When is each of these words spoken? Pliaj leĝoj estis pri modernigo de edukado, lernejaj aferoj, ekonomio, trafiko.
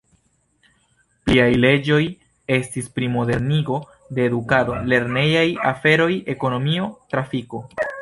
Pliaj 1.25 1.45
leĝoj 1.65 1.99
estis 2.57 2.89
pri 2.97 3.11
modernigo 3.17 3.79
de 4.19 4.27
edukado, 4.33 4.81
lernejaj 4.95 5.47
aferoj, 5.77 6.13
ekonomio, 6.39 6.93
trafiko. 7.15 7.67